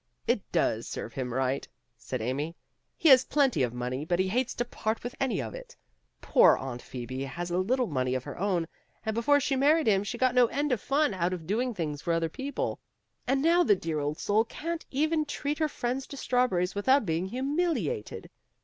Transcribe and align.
It 0.25 0.41
does 0.51 0.87
serve 0.87 1.13
him 1.13 1.31
right," 1.31 1.67
said 1.95 2.23
Amy. 2.23 2.55
"He 2.97 3.09
has 3.09 3.23
plenty 3.25 3.61
of 3.61 3.71
money, 3.71 4.03
but 4.03 4.17
he 4.17 4.29
hates 4.29 4.55
to 4.55 4.65
part 4.65 5.03
with 5.03 5.13
any 5.19 5.39
of 5.39 5.53
it. 5.53 5.75
Poor 6.21 6.57
Aunt 6.57 6.81
Phoebe 6.81 7.25
has 7.25 7.51
a 7.51 7.59
little 7.59 7.85
money 7.85 8.15
of 8.15 8.23
her 8.23 8.35
own, 8.35 8.67
and 9.05 9.13
before 9.13 9.39
she 9.39 9.55
married 9.55 9.85
him 9.85 10.03
she 10.03 10.17
got 10.17 10.33
no 10.33 10.47
end 10.47 10.71
of 10.71 10.81
fun 10.81 11.13
out 11.13 11.33
of 11.33 11.45
doing 11.45 11.75
things 11.75 12.01
for 12.01 12.13
other 12.13 12.29
people. 12.29 12.79
And 13.27 13.43
now 13.43 13.63
the 13.63 13.75
dear 13.75 13.99
old 13.99 14.17
soul 14.17 14.43
can't 14.43 14.83
even 14.89 15.23
treat 15.23 15.59
her 15.59 15.69
friends 15.69 16.07
to 16.07 16.17
strawberries 16.17 16.73
without 16.73 17.05
being 17.05 17.27
humiliated. 17.27 18.31